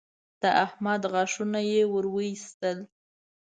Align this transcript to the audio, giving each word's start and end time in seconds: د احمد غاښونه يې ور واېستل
د 0.41 0.43
احمد 0.65 1.01
غاښونه 1.13 1.59
يې 1.71 1.81
ور 1.91 2.05
واېستل 2.13 2.77